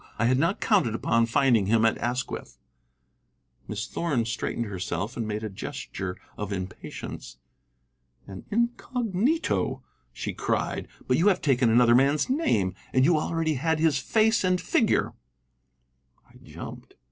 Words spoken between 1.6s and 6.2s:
him at Asquith." Miss Thorn straightened herself and made a gesture